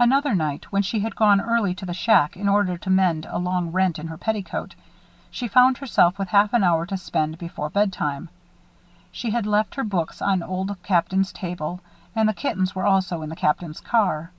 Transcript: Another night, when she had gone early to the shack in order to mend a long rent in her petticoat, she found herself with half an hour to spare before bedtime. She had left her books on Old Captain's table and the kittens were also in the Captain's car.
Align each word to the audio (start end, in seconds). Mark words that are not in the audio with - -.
Another 0.00 0.34
night, 0.34 0.72
when 0.72 0.82
she 0.82 0.98
had 0.98 1.14
gone 1.14 1.40
early 1.40 1.76
to 1.76 1.86
the 1.86 1.94
shack 1.94 2.36
in 2.36 2.48
order 2.48 2.76
to 2.76 2.90
mend 2.90 3.24
a 3.30 3.38
long 3.38 3.70
rent 3.70 4.00
in 4.00 4.08
her 4.08 4.18
petticoat, 4.18 4.74
she 5.30 5.46
found 5.46 5.78
herself 5.78 6.18
with 6.18 6.30
half 6.30 6.52
an 6.52 6.64
hour 6.64 6.84
to 6.86 6.96
spare 6.96 7.28
before 7.28 7.70
bedtime. 7.70 8.30
She 9.12 9.30
had 9.30 9.46
left 9.46 9.76
her 9.76 9.84
books 9.84 10.20
on 10.20 10.42
Old 10.42 10.76
Captain's 10.82 11.32
table 11.32 11.80
and 12.16 12.28
the 12.28 12.34
kittens 12.34 12.74
were 12.74 12.84
also 12.84 13.22
in 13.22 13.28
the 13.30 13.36
Captain's 13.36 13.78
car. 13.78 14.32